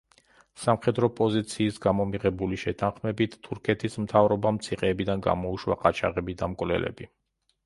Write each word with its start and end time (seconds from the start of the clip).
სამხედრო 0.61 1.09
პოზიციის 1.19 1.77
გამო 1.83 2.07
მიღებული 2.13 2.59
შეთანხმებით 2.63 3.35
თურქეთის 3.49 4.01
მთავრობამ 4.07 4.61
ციხეებიდან 4.69 5.27
გამოუშვა 5.31 5.79
ყაჩაღები 5.85 6.39
და 6.43 6.53
მკვლელები. 6.57 7.13